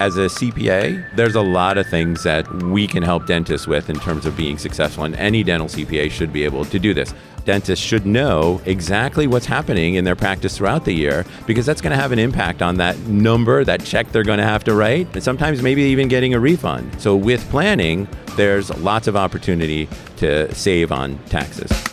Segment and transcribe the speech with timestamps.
[0.00, 3.98] As a CPA, there's a lot of things that we can help dentists with in
[3.98, 7.12] terms of being successful, and any dental CPA should be able to do this.
[7.44, 11.90] Dentists should know exactly what's happening in their practice throughout the year because that's going
[11.90, 15.12] to have an impact on that number, that check they're going to have to write,
[15.14, 17.00] and sometimes maybe even getting a refund.
[17.00, 18.06] So, with planning,
[18.36, 19.88] there's lots of opportunity
[20.18, 21.87] to save on taxes.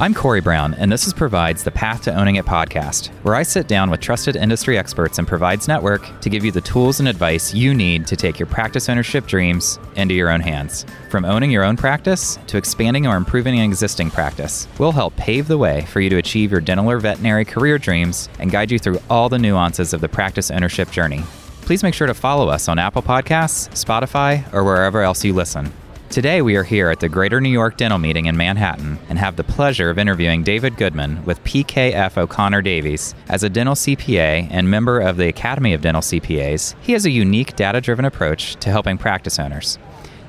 [0.00, 3.42] I'm Corey Brown, and this is Provides the Path to Owning It podcast, where I
[3.42, 7.08] sit down with trusted industry experts in Provides Network to give you the tools and
[7.08, 10.86] advice you need to take your practice ownership dreams into your own hands.
[11.10, 15.48] From owning your own practice to expanding or improving an existing practice, we'll help pave
[15.48, 18.78] the way for you to achieve your dental or veterinary career dreams and guide you
[18.78, 21.24] through all the nuances of the practice ownership journey.
[21.62, 25.72] Please make sure to follow us on Apple Podcasts, Spotify, or wherever else you listen.
[26.10, 29.36] Today, we are here at the Greater New York Dental Meeting in Manhattan and have
[29.36, 33.14] the pleasure of interviewing David Goodman with PKF O'Connor Davies.
[33.28, 37.10] As a dental CPA and member of the Academy of Dental CPAs, he has a
[37.10, 39.78] unique data driven approach to helping practice owners.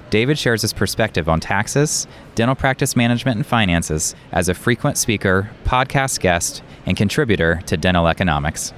[0.10, 5.50] David shares his perspective on taxes, dental practice management, and finances as a frequent speaker,
[5.64, 8.74] podcast guest, and contributor to dental economics.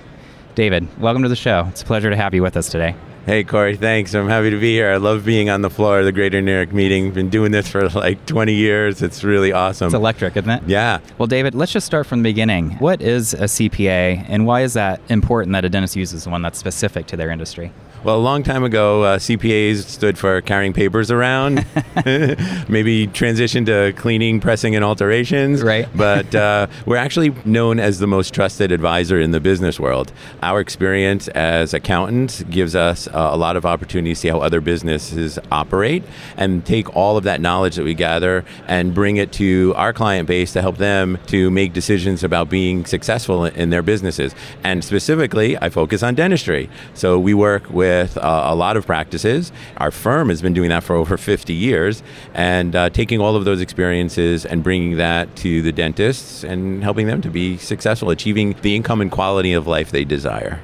[0.53, 1.65] David, welcome to the show.
[1.69, 2.95] It's a pleasure to have you with us today.
[3.23, 4.15] Hey, Corey, thanks.
[4.15, 4.91] I'm happy to be here.
[4.91, 7.11] I love being on the floor of the Greater New York meeting.
[7.11, 9.03] Been doing this for like 20 years.
[9.03, 9.85] It's really awesome.
[9.85, 10.63] It's electric, isn't it?
[10.65, 10.99] Yeah.
[11.19, 12.71] Well, David, let's just start from the beginning.
[12.79, 16.57] What is a CPA, and why is that important that a dentist uses one that's
[16.57, 17.71] specific to their industry?
[18.03, 21.63] Well, a long time ago, uh, CPAs stood for carrying papers around.
[22.67, 25.61] Maybe transition to cleaning, pressing, and alterations.
[25.61, 25.87] Right.
[26.01, 30.11] But uh, we're actually known as the most trusted advisor in the business world.
[30.41, 34.61] Our experience as accountants gives us uh, a lot of opportunity to see how other
[34.61, 36.03] businesses operate
[36.37, 40.27] and take all of that knowledge that we gather and bring it to our client
[40.27, 44.33] base to help them to make decisions about being successful in their businesses.
[44.63, 46.67] And specifically, I focus on dentistry.
[46.95, 49.51] So we work with with uh, a lot of practices.
[49.77, 52.03] Our firm has been doing that for over 50 years
[52.33, 57.07] and uh, taking all of those experiences and bringing that to the dentists and helping
[57.07, 60.59] them to be successful, achieving the income and quality of life they desire.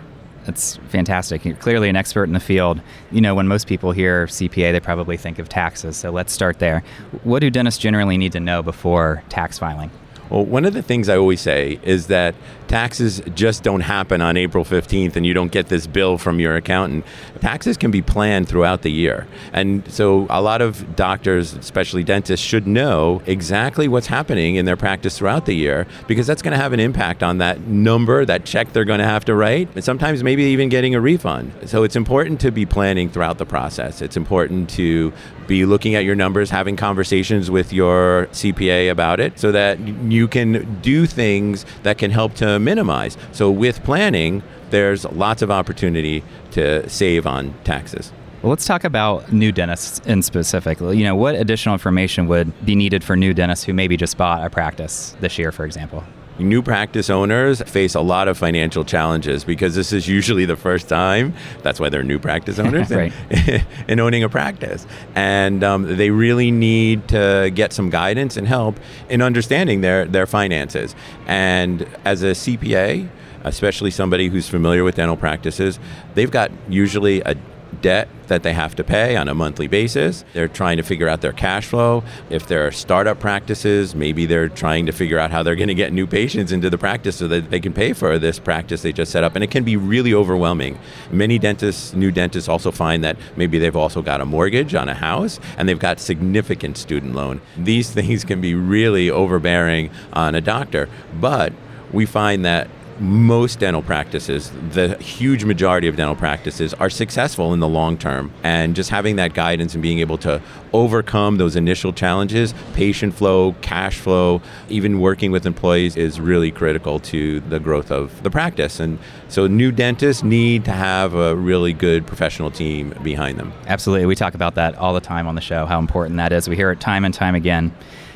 [0.46, 1.44] That's fantastic.
[1.44, 2.80] You're clearly an expert in the field.
[3.12, 5.98] You know, when most people hear CPA, they probably think of taxes.
[5.98, 6.84] So let's start there.
[7.24, 9.92] What do dentists generally need to know before tax filing?
[10.30, 12.36] Well, one of the things I always say is that
[12.68, 16.56] taxes just don't happen on April 15th and you don't get this bill from your
[16.56, 17.06] accountant.
[17.40, 19.28] Taxes can be planned throughout the year.
[19.54, 24.76] And so a lot of doctors, especially dentists, should know exactly what's happening in their
[24.76, 28.46] practice throughout the year because that's going to have an impact on that number, that
[28.46, 31.54] check they're going to have to write, and sometimes maybe even getting a refund.
[31.66, 34.02] So it's important to be planning throughout the process.
[34.02, 35.14] It's important to
[35.48, 40.17] be looking at your numbers, having conversations with your CPA about it so that you
[40.26, 43.18] can do things that can help to minimize.
[43.34, 48.14] So with planning, there's lots of opportunity to save on taxes.
[48.42, 50.80] Well, let's talk about new dentists in specific.
[50.80, 54.46] You know, what additional information would be needed for new dentists who maybe just bought
[54.46, 56.04] a practice this year, for example?
[56.40, 60.88] New practice owners face a lot of financial challenges because this is usually the first
[60.88, 61.34] time.
[61.64, 63.12] That's why they're new practice owners right.
[63.30, 64.86] in, in, owning a practice.
[65.16, 70.28] And um, they really need to get some guidance and help in understanding their, their
[70.28, 70.96] finances.
[71.26, 73.10] And as a CPA,
[73.44, 75.80] especially somebody who's familiar with dental practices,
[76.14, 77.36] they've got usually a
[77.82, 80.26] debt that they have to pay on a monthly basis.
[80.34, 82.04] They're trying to figure out their cash flow.
[82.30, 85.76] If there are startup practices, maybe they're trying to figure out how they're going to
[85.76, 88.92] get new patients into the practice so that they can pay for this practice they
[88.92, 89.36] just set up.
[89.36, 90.78] And it can be really overwhelming.
[91.12, 94.94] Many dentists, new dentists, also find that maybe they've also got a mortgage on a
[94.94, 97.42] house and they've got significant student loan.
[97.58, 100.90] These things can be really overbearing on a doctor.
[101.20, 101.54] But
[101.92, 102.68] we find that
[103.00, 108.32] most dental practices, the huge majority of dental practices, are successful in the long term.
[108.44, 110.42] And just having that guidance and being able to
[110.74, 117.00] overcome those initial challenges, patient flow, cash flow, even working with employees is really critical
[117.00, 118.80] to the growth of the practice.
[118.80, 123.54] And so, new dentists need to have a really good professional team behind them.
[123.68, 124.06] Absolutely.
[124.06, 126.48] We talk about that all the time on the show, how important that is.
[126.50, 127.74] We hear it time and time again.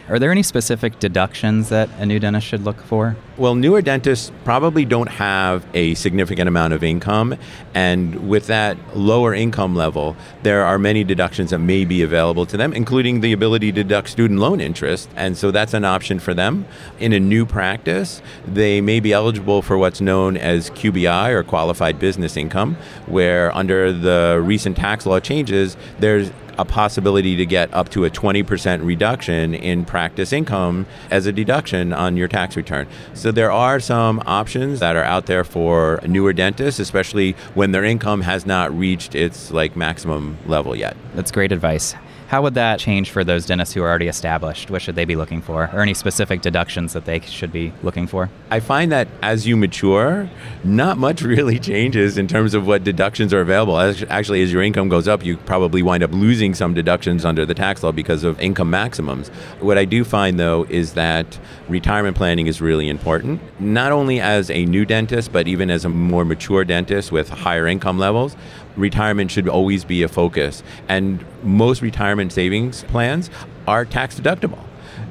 [0.09, 3.15] Are there any specific deductions that a new dentist should look for?
[3.37, 7.35] Well, newer dentists probably don't have a significant amount of income.
[7.73, 12.57] And with that lower income level, there are many deductions that may be available to
[12.57, 15.09] them, including the ability to deduct student loan interest.
[15.15, 16.65] And so that's an option for them.
[16.99, 21.99] In a new practice, they may be eligible for what's known as QBI or qualified
[21.99, 22.75] business income,
[23.05, 28.09] where under the recent tax law changes, there's a possibility to get up to a
[28.09, 32.87] 20% reduction in practice income as a deduction on your tax return.
[33.13, 37.83] So there are some options that are out there for newer dentists, especially when their
[37.83, 40.95] income has not reached its like maximum level yet.
[41.15, 41.95] That's great advice.
[42.31, 44.71] How would that change for those dentists who are already established?
[44.71, 45.69] What should they be looking for?
[45.73, 48.29] Or any specific deductions that they should be looking for?
[48.49, 50.29] I find that as you mature,
[50.63, 53.77] not much really changes in terms of what deductions are available.
[53.77, 57.53] Actually, as your income goes up, you probably wind up losing some deductions under the
[57.53, 59.27] tax law because of income maximums.
[59.59, 61.37] What I do find, though, is that
[61.67, 65.89] retirement planning is really important, not only as a new dentist, but even as a
[65.89, 68.37] more mature dentist with higher income levels
[68.75, 70.63] retirement should always be a focus.
[70.87, 73.29] And most retirement savings plans
[73.67, 74.63] are tax deductible.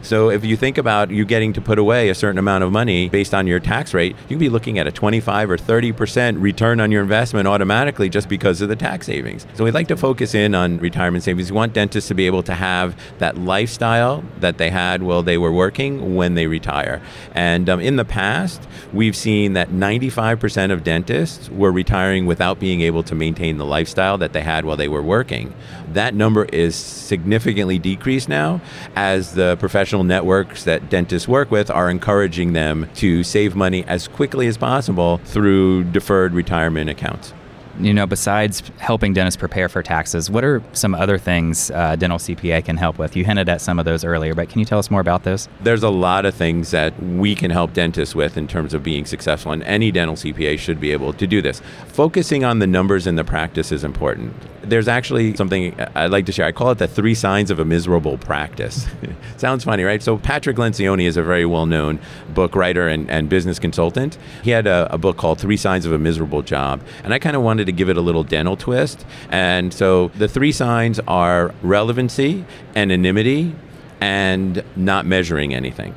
[0.03, 3.09] So if you think about you getting to put away a certain amount of money
[3.11, 6.81] based on your tax rate, you can be looking at a 25 or 30% return
[6.81, 9.47] on your investment automatically just because of the tax savings.
[9.55, 11.53] So we'd like to focus in on retirement savings.
[11.53, 15.37] We want dentists to be able to have that lifestyle that they had while they
[15.37, 17.03] were working when they retire.
[17.35, 22.81] And um, in the past, we've seen that 95% of dentists were retiring without being
[22.81, 25.55] able to maintain the lifestyle that they had while they were working.
[25.93, 28.61] That number is significantly decreased now
[28.95, 34.07] as the professional networks that dentists work with are encouraging them to save money as
[34.09, 37.35] quickly as possible through deferred retirement accounts
[37.79, 42.19] you know, besides helping dentists prepare for taxes, what are some other things uh, dental
[42.19, 43.17] CPA can help with?
[43.17, 45.49] You hinted at some of those earlier, but can you tell us more about those?
[45.63, 49.05] There's a lot of things that we can help dentists with in terms of being
[49.05, 51.63] successful, and any dental CPA should be able to do this.
[51.89, 54.35] Focusing on the numbers in the practice is important.
[54.63, 56.47] There's actually something I'd like to share.
[56.47, 58.87] I call it the three signs of a miserable practice.
[59.37, 60.03] Sounds funny, right?
[60.03, 61.99] So, Patrick Lencioni is a very well known
[62.35, 64.19] book writer and, and business consultant.
[64.43, 67.37] He had a, a book called Three Signs of a Miserable Job, and I kind
[67.37, 69.05] of wanted to give it a little dental twist.
[69.31, 72.45] And so the three signs are relevancy,
[72.77, 73.55] anonymity,
[74.01, 75.95] and not measuring anything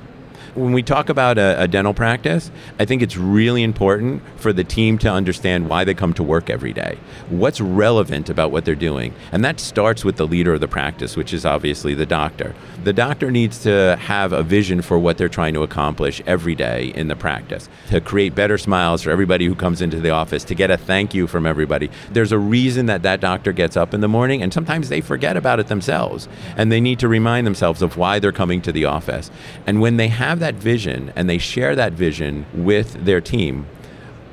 [0.55, 4.63] when we talk about a, a, dental practice, I think it's really important for the
[4.63, 6.97] team to understand why they come to work every day.
[7.29, 9.13] What's relevant about what they're doing?
[9.31, 12.53] And that starts with the leader of the practice, which is obviously the doctor.
[12.83, 16.91] The doctor needs to have a vision for what they're trying to accomplish every day
[16.95, 20.55] in the practice, to create better smiles for everybody who comes into the office, to
[20.55, 21.89] get a thank you from everybody.
[22.11, 25.37] There's a reason that that doctor gets up in the morning, and sometimes they forget
[25.37, 26.27] about it themselves,
[26.57, 29.31] and they need to remind themselves of why they're coming to the office.
[29.65, 33.65] And when they have that vision and they share that vision with their team,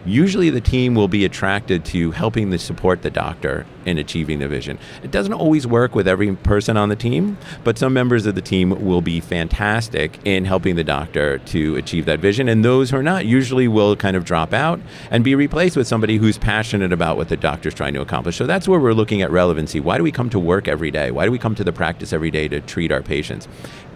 [0.05, 4.49] usually the team will be attracted to helping to support the doctor in achieving the
[4.49, 4.79] vision.
[5.03, 8.43] It doesn't always work with every person on the team, but some members of the
[8.43, 12.49] team will be fantastic in helping the doctor to achieve that vision.
[12.49, 14.81] And those who are not usually will kind of drop out
[15.11, 18.37] and be replaced with somebody who's passionate about what the doctor's trying to accomplish.
[18.37, 19.81] So that's where we're looking at relevancy.
[19.81, 21.11] Why do we come to work every day?
[21.11, 23.49] Why do we come to the practice every day to treat our patients?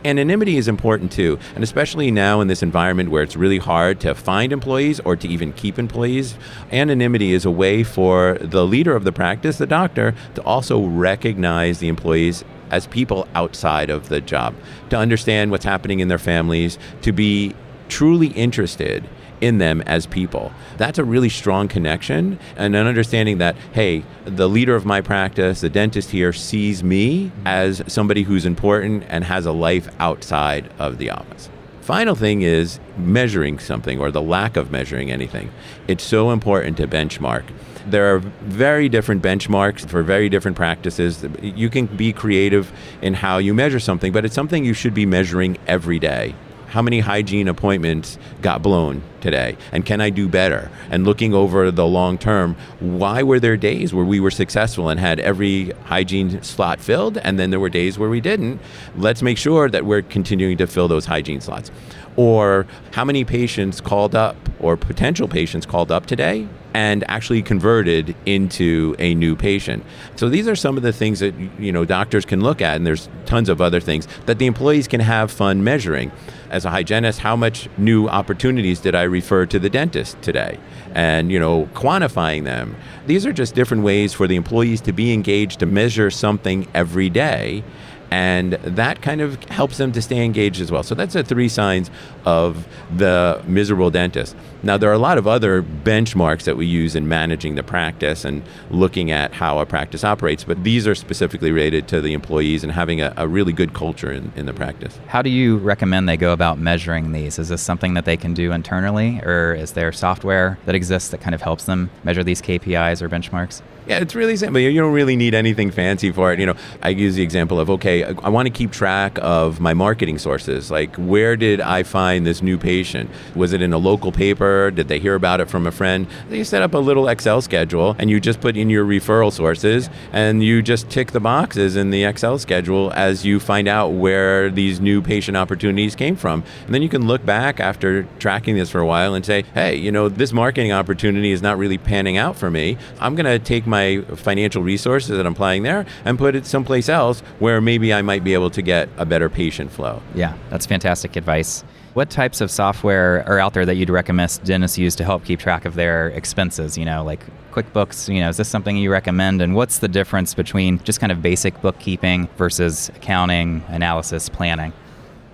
[0.04, 4.14] Anonymity is important too, and especially now in this environment where it's really hard to
[4.14, 6.36] find employees or to even keep employees.
[6.70, 11.78] Anonymity is a way for the leader of the practice, the doctor, to also recognize
[11.78, 14.54] the employees as people outside of the job,
[14.90, 17.54] to understand what's happening in their families, to be
[17.88, 19.08] truly interested
[19.40, 20.52] in them as people.
[20.76, 25.60] That's a really strong connection and an understanding that, hey, the leader of my practice,
[25.60, 30.98] the dentist here, sees me as somebody who's important and has a life outside of
[30.98, 31.48] the office.
[31.81, 35.50] Final thing is measuring something or the lack of measuring anything.
[35.87, 37.44] It's so important to benchmark.
[37.87, 41.26] There are very different benchmarks for very different practices.
[41.42, 45.04] You can be creative in how you measure something, but it's something you should be
[45.04, 46.35] measuring every day
[46.75, 50.73] how many hygiene appointments got blown today and can I do better?
[50.90, 54.99] And looking over the long term, why were there days where we were successful and
[54.99, 58.61] had every hygiene slot filled and then there were days where we didn't?
[58.97, 61.71] Let's make sure that we're continuing to fill those hygiene slots.
[62.16, 68.16] Or how many patients called up or potential patients called up today and actually converted
[68.26, 69.85] into a new patient.
[70.16, 72.87] So these are some of the things that you know doctors can look at and
[72.87, 76.11] there's tons of other things that the employees can have fun measuring.
[76.54, 80.61] As a hygienist, how much new opportunities did I refer to the dentist today?
[80.94, 82.76] And you know, quantifying them.
[83.08, 87.11] These are just different ways for the employees to be engaged to measure something every
[87.11, 87.64] day
[88.12, 90.84] and that kind of helps them to stay engaged as well.
[90.84, 91.90] So that's the three signs
[92.25, 94.37] of the miserable dentist.
[94.64, 98.25] Now there are a lot of other benchmarks that we use in managing the practice
[98.25, 102.64] and looking at how a practice operates, but these are specifically related to the employees
[102.64, 104.99] and having a, a really good culture in, in the practice.
[105.09, 107.38] How do you recommend they go about measuring these?
[107.38, 111.21] Is this something that they can do internally, or is there software that exists that
[111.21, 113.61] kind of helps them measure these KPIs or benchmarks?
[113.87, 114.59] Yeah, it's really simple.
[114.62, 116.41] You don't really need anything fancy for it.
[116.41, 119.75] You know, I use the example of okay, I, want to keep track of my
[119.75, 120.71] marketing sources.
[120.71, 123.11] Like, where did I find this new patient?
[123.35, 124.71] Was it in a local paper?
[124.71, 126.07] Did they hear about it from a friend?
[126.31, 129.91] You set up a little Excel schedule and you just put in your referral sources
[130.12, 134.50] and you just tick the boxes in the Excel schedule as you find out where
[134.50, 136.43] these new patient opportunities came from.
[136.64, 139.76] And then you can look back after tracking this for a while and say, hey,
[139.76, 142.79] you know, this marketing opportunity is not really panning out for me.
[142.99, 143.74] I'm going to take my
[144.16, 148.25] financial resources that I'm applying there and put it someplace else where maybe I might
[148.25, 150.02] be able to get a better patient flow.
[150.14, 151.64] Yeah, that's fantastic advice.
[151.95, 155.38] What types of software are out there that you'd recommend dentists use to help keep
[155.38, 156.76] track of their expenses?
[156.76, 157.21] You know, like
[157.52, 159.40] QuickBooks, you know, is this something you recommend?
[159.40, 164.73] And what's the difference between just kind of basic bookkeeping versus accounting, analysis, planning?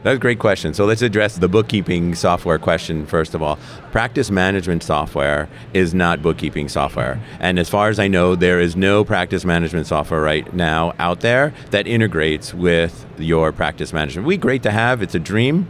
[0.02, 0.72] That's a great question.
[0.72, 3.58] So let's address the bookkeeping software question first of all.
[3.92, 7.20] Practice management software is not bookkeeping software.
[7.38, 11.20] And as far as I know, there is no practice management software right now out
[11.20, 14.26] there that integrates with your practice management.
[14.26, 15.68] We great to have, it's a dream.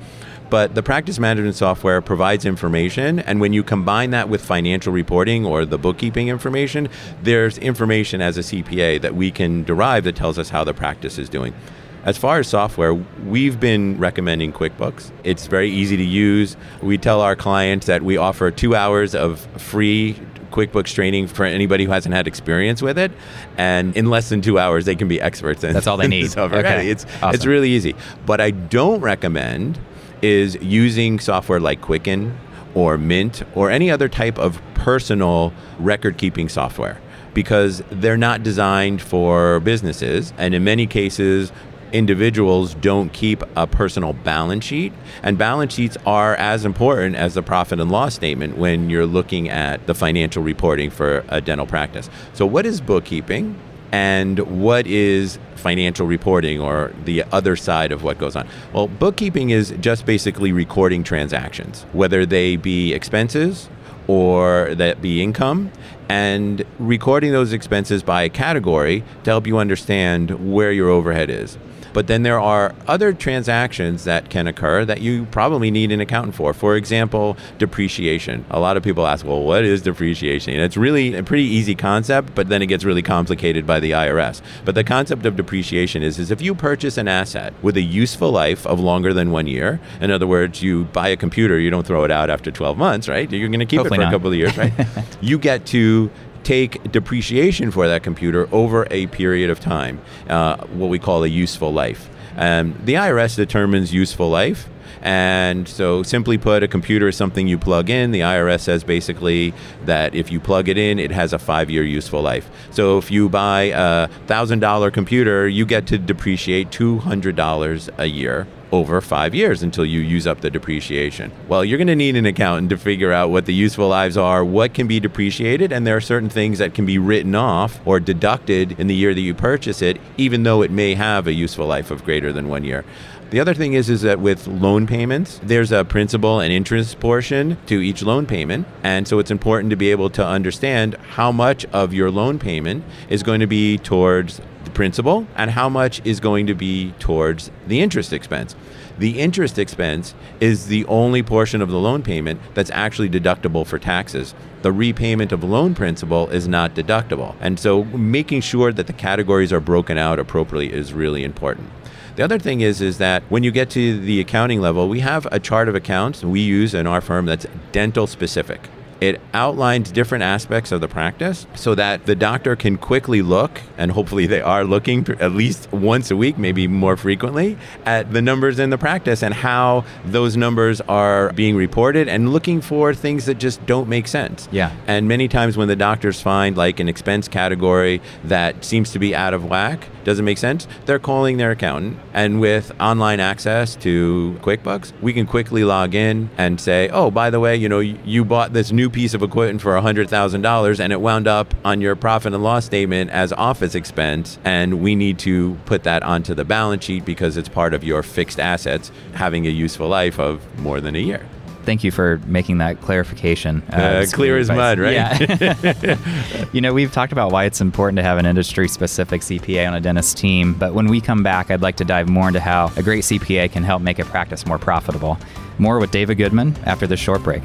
[0.49, 5.47] But the practice management software provides information, and when you combine that with financial reporting
[5.47, 6.89] or the bookkeeping information,
[7.23, 11.19] there's information as a CPA that we can derive that tells us how the practice
[11.19, 11.55] is doing.
[12.05, 15.11] As far as software, we've been recommending QuickBooks.
[15.23, 16.57] It's very easy to use.
[16.83, 20.19] We tell our clients that we offer two hours of free
[20.51, 23.13] QuickBooks training for anybody who hasn't had experience with it,
[23.59, 25.63] and in less than two hours they can be experts.
[25.63, 26.37] In, That's all they need.
[26.39, 26.89] okay.
[26.89, 27.35] It's awesome.
[27.35, 27.95] it's really easy.
[28.25, 29.79] But I don't recommend
[30.23, 32.37] is using software like Quicken
[32.75, 36.99] or Mint or any other type of personal record keeping software
[37.33, 41.53] because they're not designed for businesses and in many cases
[41.93, 44.93] individuals don't keep a personal balance sheet.
[45.23, 49.49] And balance sheets are as important as the profit and loss statement when you're looking
[49.49, 52.09] at the financial reporting for a dental practice.
[52.35, 53.59] So, what is bookkeeping?
[53.93, 58.47] And what is financial reporting or the other side of what goes on?
[58.73, 63.69] Well, bookkeeping is just basically recording transactions, whether they be expenses
[64.07, 65.71] or that be income,
[66.09, 71.59] and recording those expenses by category to help you understand where your overhead is.
[71.93, 76.35] But then there are other transactions that can occur that you probably need an accountant
[76.35, 76.53] for.
[76.55, 78.45] For example, depreciation.
[78.51, 80.55] A lot of people ask, well, what is depreciation?
[80.55, 83.93] And it's really a pretty easy concept, but then it gets really complicated by the
[83.93, 84.41] IRS.
[84.65, 88.31] But the concept of depreciation is, is if you purchase an asset with a useful
[88.31, 91.87] life of longer than one year, in other words, you buy a computer, you don't
[91.87, 93.31] throw it out after 12 months, right?
[93.31, 94.13] You're going to keep Hopefully it for not.
[94.13, 94.73] a couple of years, right?
[95.21, 96.11] you get to
[96.51, 101.29] take depreciation for that computer over a period of time, uh, what we call a
[101.29, 102.11] useful life.
[102.37, 104.69] Um, the IRS determines useful life.
[105.01, 108.11] And so, simply put, a computer is something you plug in.
[108.11, 109.55] The IRS says basically
[109.85, 112.51] that if you plug it in, it has a five year useful life.
[112.73, 119.01] So, if you buy a $1,000 computer, you get to depreciate $200 a year over
[119.01, 121.33] five years until you use up the depreciation.
[121.49, 124.45] Well, you're going to need an accountant to figure out what the useful lives are,
[124.45, 128.01] what can be depreciated, and there are certain things that can be written off or
[128.01, 131.67] deducted in the year that you purchase it, even though it may have a useful
[131.67, 132.85] life of greater than one year.
[133.31, 137.59] The other thing is is that with loan payments, there's a principal and interest portion
[137.67, 141.65] to each loan payment, and so it's important to be able to understand how much
[141.67, 146.21] of your loan payment is going to be towards the principal and how much is
[146.21, 148.55] going to be towards the interest expense.
[148.99, 153.79] The interest expense is the only portion of the loan payment that's actually deductible for
[153.79, 154.35] taxes.
[154.63, 157.35] The repayment of loan principal is not deductible.
[157.41, 161.71] And so making sure that the categories are broken out appropriately is really important.
[162.17, 165.27] The other thing is is that when you get to the accounting level, we have
[165.33, 168.69] a chart of accounts we use in our firm that's dental specific.
[169.01, 173.91] It outlines different aspects of the practice so that the doctor can quickly look, and
[173.93, 178.59] hopefully they are looking at least once a week, maybe more frequently, at the numbers
[178.59, 183.39] in the practice and how those numbers are being reported and looking for things that
[183.39, 184.49] just don't make sense.
[184.53, 184.75] Yeah.
[184.87, 189.15] And many times when the doctors find like an expense category that seems to be
[189.15, 191.99] out of whack, doesn't make sense, they're calling their accountant.
[192.13, 197.31] And with online access to QuickBooks, we can quickly log in and say, oh, by
[197.31, 201.01] the way, you know, you bought this new piece of equipment for $100,000 and it
[201.01, 204.39] wound up on your profit and loss statement as office expense.
[204.45, 208.03] And we need to put that onto the balance sheet because it's part of your
[208.03, 211.27] fixed assets having a useful life of more than a year.
[211.65, 213.63] Thank you for making that clarification.
[213.71, 214.95] Uh, clear as mud, right?
[214.95, 216.47] Yeah.
[216.53, 219.75] you know, we've talked about why it's important to have an industry specific CPA on
[219.75, 222.73] a dentist team, but when we come back, I'd like to dive more into how
[222.77, 225.19] a great CPA can help make a practice more profitable.
[225.59, 227.43] More with David Goodman after this short break.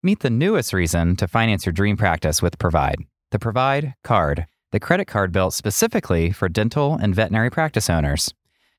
[0.00, 2.98] Meet the newest reason to finance your dream practice with Provide,
[3.32, 8.32] the Provide Card, the credit card built specifically for dental and veterinary practice owners.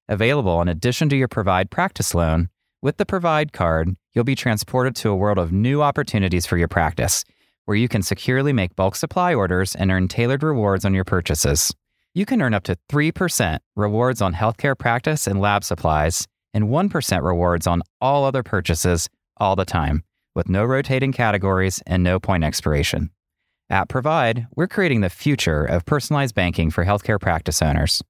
[0.07, 2.47] Available in addition to your Provide practice loan,
[2.81, 6.69] with the Provide Card, you'll be transported to a world of new opportunities for your
[6.69, 7.25] practice,
[7.65, 11.75] where you can securely make bulk supply orders and earn tailored rewards on your purchases.
[12.13, 17.23] You can earn up to 3% rewards on healthcare practice and lab supplies, and 1%
[17.23, 20.05] rewards on all other purchases all the time,
[20.36, 23.09] with no rotating categories and no point expiration.
[23.69, 28.01] At Provide, we're creating the future of personalized banking for healthcare practice owners.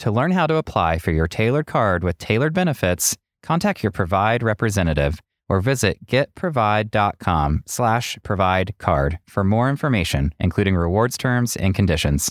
[0.00, 4.42] To learn how to apply for your tailored card with tailored benefits, contact your Provide
[4.42, 12.30] representative or visit getprovide.com slash provide card for more information, including rewards terms and conditions.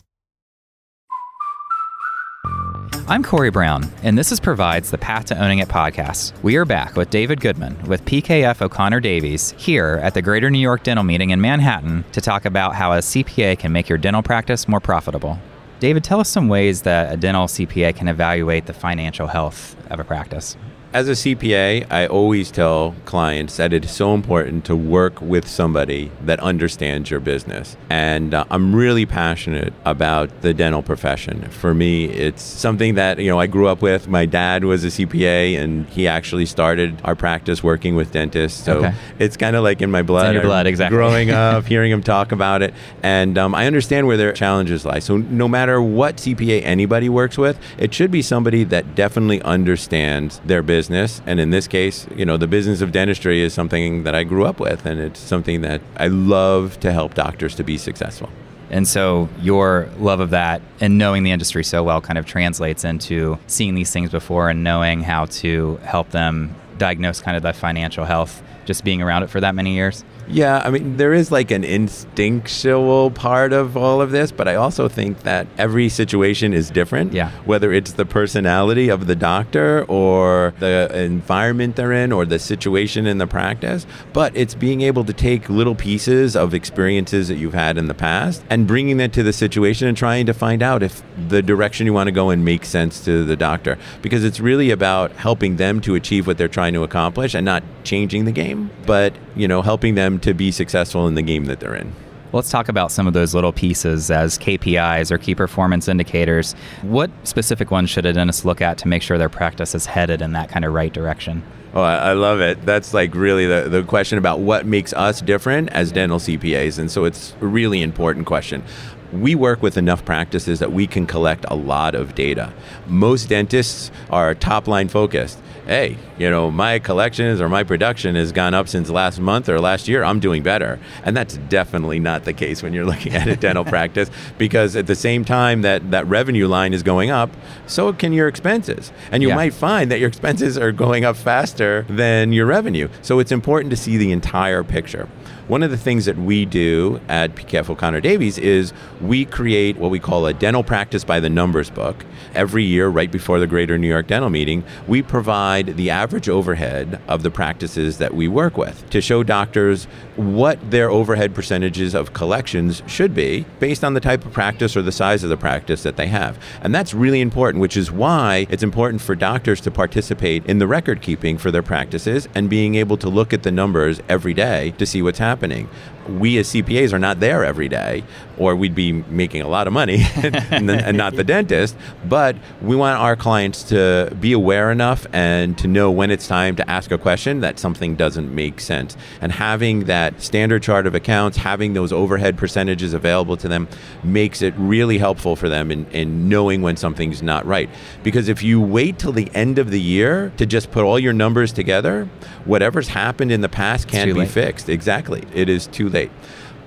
[3.10, 6.32] I'm Corey Brown, and this is Provides the Path to Owning It podcast.
[6.44, 10.60] We are back with David Goodman with PKF O'Connor Davies here at the Greater New
[10.60, 14.22] York Dental Meeting in Manhattan to talk about how a CPA can make your dental
[14.22, 15.40] practice more profitable.
[15.80, 20.00] David, tell us some ways that a dental CPA can evaluate the financial health of
[20.00, 20.56] a practice.
[20.92, 25.48] As a CPA, I always tell clients that it is so important to work with
[25.48, 27.78] somebody that understands your business.
[27.92, 31.48] And uh, I'm really passionate about the dental profession.
[31.52, 34.08] For me, it's something that, you know, I grew up with.
[34.08, 38.64] My dad was a CPA and he actually started our practice working with dentists.
[38.64, 38.94] So Okay.
[39.20, 40.30] it's kind of like in my blood.
[40.30, 40.96] in your blood, exactly.
[40.98, 42.74] Growing up, hearing him talk about it.
[43.04, 45.00] And um, I understand where their challenges lie.
[45.00, 50.40] So no matter what CPA anybody works with, it should be somebody that definitely understands
[50.44, 50.79] their business.
[51.26, 54.46] And in this case, you know, the business of dentistry is something that I grew
[54.46, 54.86] up with.
[54.86, 58.30] And it's something that I love to help doctors to be successful.
[58.70, 62.84] And so your love of that and knowing the industry so well kind of translates
[62.84, 67.56] into seeing these things before and knowing how to help them diagnose kind of that
[67.56, 70.06] financial health, just being around it for that many years.
[70.28, 74.54] Yeah, I mean, there is like an instinctual part of all of this, but I
[74.54, 77.14] also think that every situation is different.
[77.14, 77.32] Yeah.
[77.46, 83.08] Whether it's the personality of the doctor or the environment they're in or the situation
[83.08, 87.56] in the practice, but it's being able to take little pieces of experiences that you've
[87.56, 90.84] had in the past and bringing that to the situation and trying to find out
[90.84, 93.80] if the direction you want to go in makes sense to the doctor.
[94.04, 97.64] Because it's really about helping them to achieve what they're trying to accomplish and not
[97.84, 101.60] changing the game, but, you know, helping them to be successful in the game that
[101.60, 101.94] they're in.
[102.32, 106.54] Let's talk about some of those little pieces as KPIs or key performance indicators.
[106.84, 110.22] What specific ones should a dentist look at to make sure their practice is headed
[110.22, 111.42] in that kind of right direction?
[111.74, 112.66] Oh, I I love it.
[112.66, 116.78] That's like really the, the question about what makes us different as dental CPAs.
[116.78, 118.64] And so it's a really important question.
[119.12, 122.54] We work with enough practices that we can collect a lot of data.
[122.88, 125.40] Most dentists are top line focused.
[125.70, 129.60] Hey, you know, my collections or my production has gone up since last month or
[129.62, 130.04] last year.
[130.04, 130.80] I'm doing better.
[131.04, 134.88] And that's definitely not the case when you're looking at a dental practice because at
[134.88, 137.30] the same time that that revenue line is going up,
[137.68, 138.92] so can your expenses.
[139.12, 139.36] And you Yeah.
[139.36, 142.90] might find that your expenses are going up faster than your revenue.
[143.04, 145.08] So it's important to see the entire picture.
[145.50, 149.90] One of the things that we do at PKF O'Connor Davies is we create what
[149.90, 152.06] we call a dental practice by the numbers book.
[152.36, 157.02] Every year, right before the Greater New York Dental Meeting, we provide the average overhead
[157.08, 159.86] of the practices that we work with to show doctors
[160.18, 164.84] what their overhead percentages of collections should be based on the type of practice or
[164.84, 166.38] the size of the practice that they have.
[166.62, 170.68] And that's really important, which is why it's important for doctors to participate in the
[170.68, 174.76] record keeping for their practices and being able to look at the numbers every day
[174.78, 175.70] to see what's happening happening.
[176.10, 178.04] We as CPAs are not there every day,
[178.38, 181.76] or we'd be making a lot of money and, and not the dentist.
[182.08, 186.56] But we want our clients to be aware enough and to know when it's time
[186.56, 188.96] to ask a question that something doesn't make sense.
[189.22, 193.68] And having that standard chart of accounts, having those overhead percentages available to them,
[194.04, 197.70] makes it really helpful for them in, in knowing when something's not right.
[198.04, 201.14] Because if you wait till the end of the year to just put all your
[201.14, 202.06] numbers together,
[202.46, 204.30] whatever's happened in the past can't be late.
[204.30, 204.70] fixed.
[204.70, 205.26] Exactly.
[205.34, 205.99] It is too late.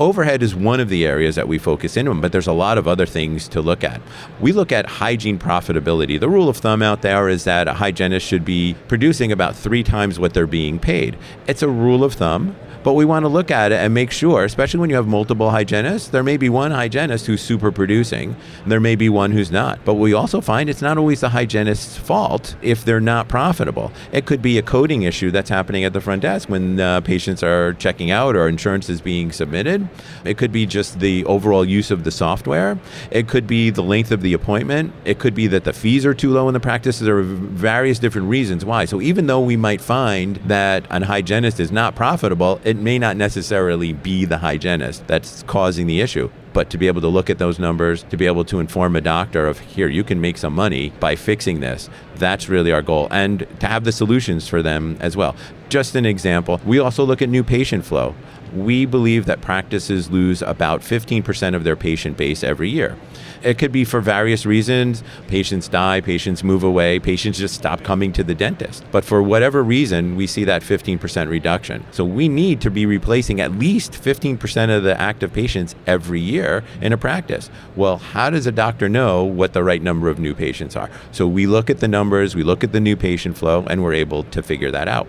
[0.01, 2.79] Overhead is one of the areas that we focus in on, but there's a lot
[2.79, 4.01] of other things to look at.
[4.40, 6.18] We look at hygiene profitability.
[6.18, 9.83] The rule of thumb out there is that a hygienist should be producing about three
[9.83, 11.16] times what they're being paid.
[11.47, 14.45] It's a rule of thumb, but we want to look at it and make sure,
[14.45, 18.81] especially when you have multiple hygienists, there may be one hygienist who's super producing, there
[18.81, 19.85] may be one who's not.
[19.85, 23.92] But we also find it's not always the hygienist's fault if they're not profitable.
[24.12, 27.42] It could be a coding issue that's happening at the front desk when uh, patients
[27.42, 29.88] are checking out or insurance is being submitted.
[30.25, 32.79] It could be just the overall use of the software.
[33.11, 34.92] It could be the length of the appointment.
[35.05, 36.99] It could be that the fees are too low in the practice.
[36.99, 38.85] There are various different reasons why.
[38.85, 43.16] So even though we might find that an hygienist is not profitable, it may not
[43.16, 47.38] necessarily be the hygienist that's causing the issue but to be able to look at
[47.38, 50.54] those numbers, to be able to inform a doctor of here, you can make some
[50.54, 53.08] money by fixing this, that's really our goal.
[53.11, 55.35] And to have the solutions for them as well.
[55.68, 58.14] Just an example, we also look at new patient flow.
[58.55, 62.97] We believe that practices lose about 15% of their patient base every year.
[63.43, 65.03] It could be for various reasons.
[65.27, 68.85] Patients die, patients move away, patients just stop coming to the dentist.
[68.93, 71.85] But for whatever reason, we see that 15% reduction.
[71.91, 76.62] So we need to be replacing at least 15% of the active patients every year
[76.81, 77.51] in a practice.
[77.75, 80.91] Well, how does a doctor know what the right number of new patients are?
[81.11, 83.95] So we look at the numbers, we look at the new patient flow, and we're
[83.95, 85.09] able to figure that out.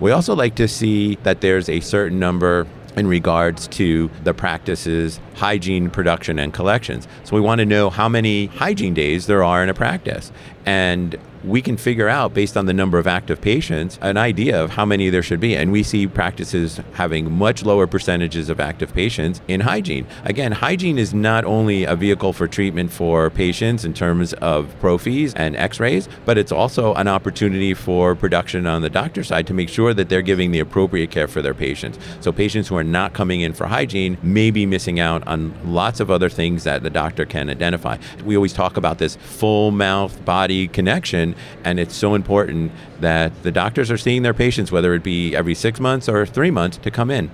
[0.00, 5.20] We also like to see that there's a certain number in regards to the practices,
[5.34, 7.08] hygiene, production, and collections.
[7.24, 10.32] So we want to know how many hygiene days there are in a practice.
[10.66, 14.70] And we can figure out based on the number of active patients an idea of
[14.70, 15.54] how many there should be.
[15.54, 20.06] And we see practices having much lower percentages of active patients in hygiene.
[20.24, 25.34] Again, hygiene is not only a vehicle for treatment for patients in terms of prophies
[25.36, 29.54] and x rays, but it's also an opportunity for production on the doctor side to
[29.54, 31.98] make sure that they're giving the appropriate care for their patients.
[32.20, 36.00] So patients who are not coming in for hygiene may be missing out on lots
[36.00, 37.98] of other things that the doctor can identify.
[38.24, 43.50] We always talk about this full mouth body connection and it's so important that the
[43.50, 46.90] doctors are seeing their patients, whether it be every six months or three months, to
[46.90, 47.30] come in.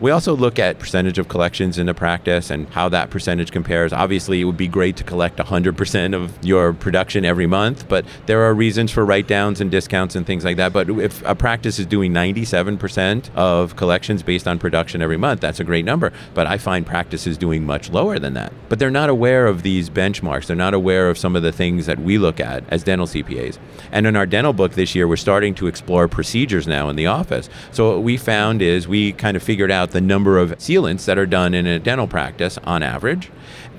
[0.00, 3.92] We also look at percentage of collections in the practice and how that percentage compares.
[3.92, 8.42] Obviously, it would be great to collect 100% of your production every month, but there
[8.42, 10.72] are reasons for write downs and discounts and things like that.
[10.72, 15.58] But if a practice is doing 97% of collections based on production every month, that's
[15.58, 16.12] a great number.
[16.32, 18.52] But I find practices doing much lower than that.
[18.68, 20.46] But they're not aware of these benchmarks.
[20.46, 23.58] They're not aware of some of the things that we look at as dental CPAs.
[23.90, 27.06] And in our dental book this year, we're starting to explore procedures now in the
[27.06, 27.50] office.
[27.72, 31.18] So what we found is we kind of figured out the number of sealants that
[31.18, 33.30] are done in a dental practice on average.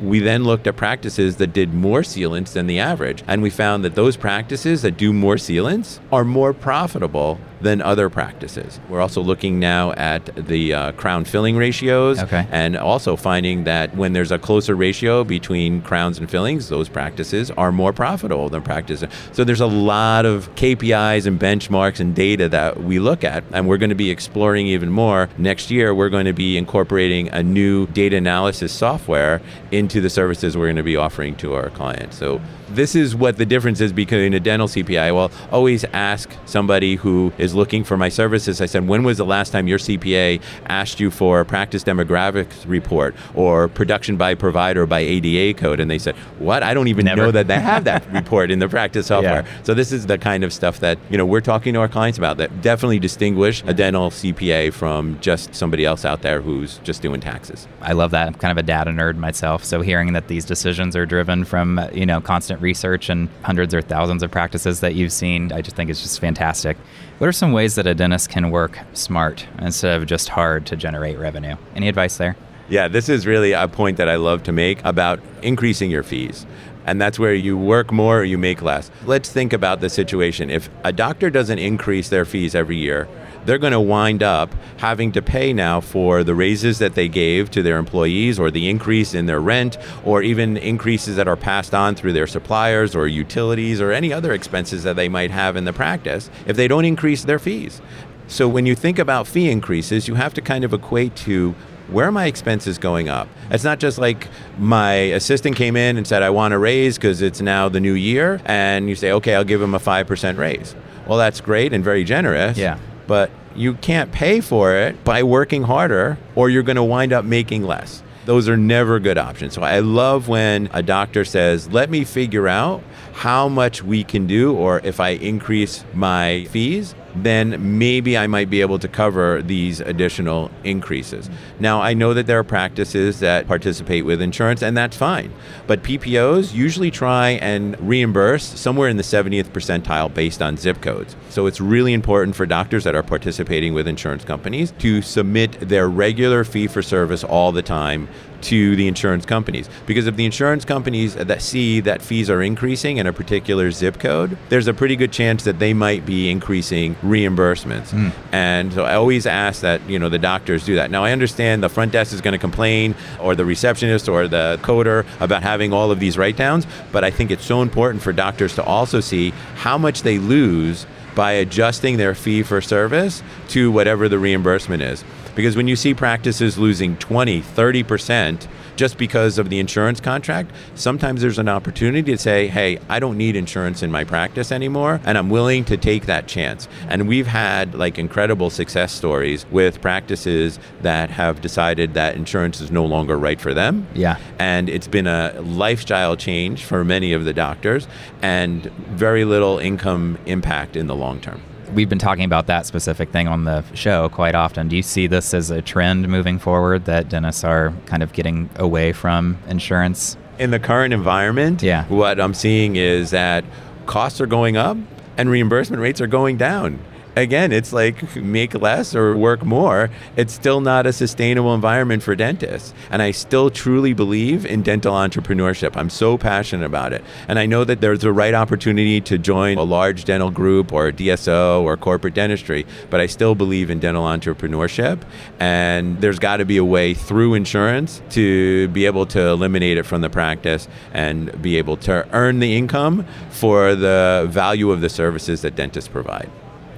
[0.01, 3.83] We then looked at practices that did more sealants than the average, and we found
[3.83, 8.79] that those practices that do more sealants are more profitable than other practices.
[8.89, 12.47] We're also looking now at the uh, crown filling ratios okay.
[12.51, 17.51] and also finding that when there's a closer ratio between crowns and fillings, those practices
[17.51, 19.09] are more profitable than practices.
[19.33, 23.67] So there's a lot of KPIs and benchmarks and data that we look at, and
[23.67, 25.29] we're going to be exploring even more.
[25.37, 29.41] Next year, we're going to be incorporating a new data analysis software
[29.89, 32.15] into the services we're going to be offering to our clients.
[32.15, 32.39] So
[32.69, 35.13] this is what the difference is between a dental CPA.
[35.13, 38.61] Well, always ask somebody who is looking for my services.
[38.61, 42.67] I said, when was the last time your CPA asked you for a practice demographics
[42.67, 45.79] report or production by provider by ADA code?
[45.79, 46.63] And they said, what?
[46.63, 47.23] I don't even Never.
[47.23, 49.43] know that they have that report in the practice software.
[49.43, 49.63] Yeah.
[49.63, 52.17] So this is the kind of stuff that you know we're talking to our clients
[52.17, 57.01] about that definitely distinguish a dental CPA from just somebody else out there who's just
[57.01, 57.67] doing taxes.
[57.81, 58.27] I love that.
[58.27, 59.63] I'm kind of a data nerd myself.
[59.63, 63.81] So hearing that these decisions are driven from, you know, constant research and hundreds or
[63.81, 66.77] thousands of practices that you've seen, I just think it's just fantastic.
[67.17, 70.75] What are some ways that a dentist can work smart instead of just hard to
[70.75, 71.55] generate revenue?
[71.75, 72.35] Any advice there?
[72.69, 76.45] Yeah, this is really a point that I love to make about increasing your fees.
[76.85, 78.89] And that's where you work more or you make less.
[79.05, 80.49] Let's think about the situation.
[80.49, 83.07] If a doctor doesn't increase their fees every year,
[83.45, 87.49] they're going to wind up having to pay now for the raises that they gave
[87.51, 91.73] to their employees or the increase in their rent or even increases that are passed
[91.73, 95.65] on through their suppliers or utilities or any other expenses that they might have in
[95.65, 97.81] the practice if they don't increase their fees.
[98.27, 101.55] So when you think about fee increases, you have to kind of equate to
[101.89, 103.27] where are my expenses going up?
[103.49, 104.27] It's not just like
[104.59, 107.93] my assistant came in and said, I want a raise because it's now the new
[107.93, 108.39] year.
[108.45, 110.75] And you say, okay, I'll give him a 5% raise.
[111.07, 112.57] Well, that's great and very generous.
[112.57, 112.77] Yeah.
[113.09, 117.25] But you can't pay for it by working harder or you're going to wind up
[117.25, 118.03] making less.
[118.25, 119.55] Those are never good options.
[119.55, 124.27] So I love when a doctor says, let me figure out how much we can
[124.27, 129.41] do, or if I increase my fees, then maybe I might be able to cover
[129.41, 131.29] these additional increases.
[131.59, 135.31] Now, I know that there are practices that participate with insurance, and that's fine.
[135.67, 141.15] But PPOs usually try and reimburse somewhere in the 70th percentile based on zip codes.
[141.29, 145.89] So it's really important for doctors that are participating with insurance companies to submit their
[145.89, 148.07] regular fee for service all the time
[148.43, 149.69] to the insurance companies.
[149.85, 153.99] Because if the insurance companies that see that fees are increasing in a particular zip
[153.99, 157.89] code, there's a pretty good chance that they might be increasing reimbursements.
[157.89, 158.09] Hmm.
[158.31, 160.91] And so I always ask that, you know, the doctors do that.
[160.91, 164.59] Now I understand the front desk is going to complain or the receptionist or the
[164.61, 168.13] coder about having all of these write downs, but I think it's so important for
[168.13, 170.85] doctors to also see how much they lose
[171.19, 175.03] by adjusting their fee for service to whatever the reimbursement is.
[175.35, 178.47] Because when you see practices losing 20, 30%
[178.79, 183.17] just because of the insurance contract, sometimes there's an opportunity to say, hey, I don't
[183.17, 186.69] need insurance in my practice anymore, and I'm willing to take that chance.
[186.87, 192.71] And we've had like incredible success stories with practices that have decided that insurance is
[192.71, 193.85] no longer right for them.
[193.95, 194.17] Yeah.
[194.39, 197.85] And it's been a lifestyle change for many of the doctors
[198.21, 201.41] and very little income impact in the long term
[201.73, 204.67] we've been talking about that specific thing on the show quite often.
[204.67, 208.49] Do you see this as a trend moving forward that dentists are kind of getting
[208.55, 210.17] away from insurance?
[210.37, 211.85] In the current environment, yeah.
[211.87, 213.43] what I'm seeing is that
[213.85, 214.77] costs are going up
[215.17, 216.79] and reimbursement rates are going down
[217.15, 219.89] again, it's like make less or work more.
[220.15, 222.73] It's still not a sustainable environment for dentists.
[222.89, 225.75] And I still truly believe in dental entrepreneurship.
[225.75, 227.03] I'm so passionate about it.
[227.27, 230.87] And I know that there's a right opportunity to join a large dental group or
[230.87, 235.01] a DSO or corporate dentistry, but I still believe in dental entrepreneurship.
[235.39, 239.83] And there's got to be a way through insurance to be able to eliminate it
[239.83, 244.89] from the practice and be able to earn the income for the value of the
[244.89, 246.29] services that dentists provide.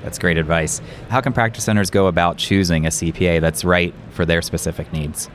[0.03, 0.81] That's great advice.
[1.09, 5.29] How can practice owners go about choosing a CPA that's right for their specific needs?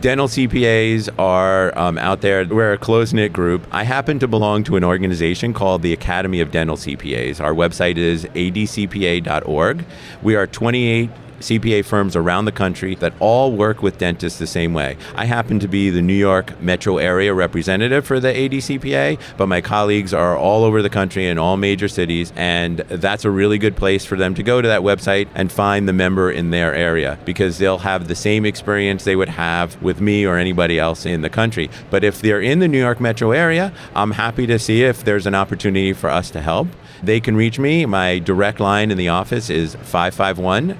[0.00, 2.46] Dental CPAs are um, out there.
[2.46, 3.66] We're a close knit group.
[3.70, 7.40] I happen to belong to an organization called the Academy of Dental CPAs.
[7.40, 9.84] Our website is adcpa.org.
[10.22, 11.10] We are 28
[11.42, 14.96] CPA firms around the country that all work with dentists the same way.
[15.14, 19.60] I happen to be the New York metro area representative for the ADCPA, but my
[19.60, 23.76] colleagues are all over the country in all major cities, and that's a really good
[23.76, 27.18] place for them to go to that website and find the member in their area
[27.24, 31.22] because they'll have the same experience they would have with me or anybody else in
[31.22, 31.68] the country.
[31.90, 35.26] But if they're in the New York metro area, I'm happy to see if there's
[35.26, 36.68] an opportunity for us to help.
[37.02, 37.84] They can reach me.
[37.84, 40.78] My direct line in the office is 551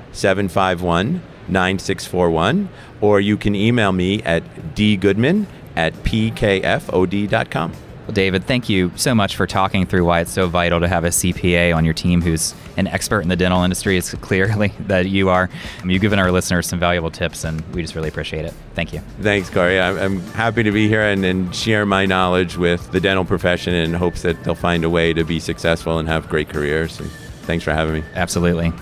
[0.53, 2.69] 751 9641,
[3.01, 7.73] or you can email me at dgoodman at pkfod.com.
[8.03, 11.05] Well, David, thank you so much for talking through why it's so vital to have
[11.05, 13.97] a CPA on your team who's an expert in the dental industry.
[13.97, 15.49] It's clearly that you are.
[15.83, 18.55] Um, you've given our listeners some valuable tips, and we just really appreciate it.
[18.75, 18.99] Thank you.
[19.21, 19.81] Thanks, Corey.
[19.81, 23.95] I'm happy to be here and, and share my knowledge with the dental profession in
[23.95, 26.99] hopes that they'll find a way to be successful and have great careers.
[26.99, 27.09] And
[27.43, 28.03] thanks for having me.
[28.15, 28.73] Absolutely.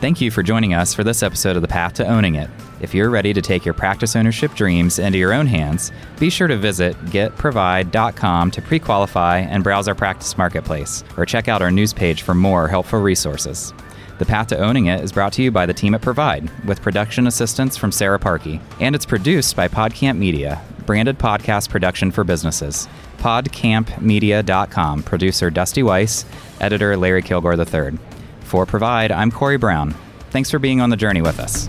[0.00, 2.48] Thank you for joining us for this episode of The Path to Owning It.
[2.80, 6.48] If you're ready to take your practice ownership dreams into your own hands, be sure
[6.48, 11.70] to visit getprovide.com to pre qualify and browse our practice marketplace, or check out our
[11.70, 13.74] news page for more helpful resources.
[14.18, 16.80] The Path to Owning It is brought to you by the team at Provide, with
[16.80, 22.24] production assistance from Sarah Parkey, and it's produced by PodCamp Media, branded podcast production for
[22.24, 22.88] businesses.
[23.18, 26.24] PodCampMedia.com, producer Dusty Weiss,
[26.58, 27.98] editor Larry Kilgore III.
[28.50, 29.94] For Provide, I'm Corey Brown.
[30.30, 31.68] Thanks for being on the journey with us.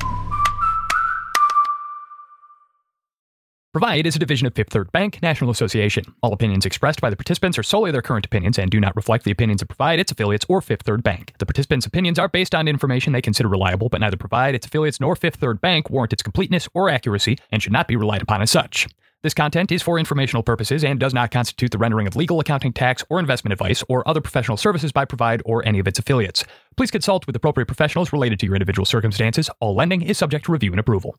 [3.72, 6.04] Provide is a division of Fifth Third Bank National Association.
[6.24, 9.26] All opinions expressed by the participants are solely their current opinions and do not reflect
[9.26, 11.34] the opinions of Provide, its affiliates, or Fifth Third Bank.
[11.38, 15.00] The participants' opinions are based on information they consider reliable, but neither Provide, its affiliates,
[15.00, 18.42] nor Fifth Third Bank warrant its completeness or accuracy and should not be relied upon
[18.42, 18.88] as such.
[19.24, 22.74] This content is for informational purposes and does not constitute the rendering of legal, accounting,
[22.74, 26.44] tax, or investment advice or other professional services by Provide or any of its affiliates.
[26.78, 29.50] Please consult with appropriate professionals related to your individual circumstances.
[29.60, 31.16] All lending is subject to review and approval.